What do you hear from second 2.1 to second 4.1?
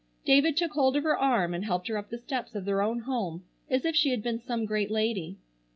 steps of their own home as if she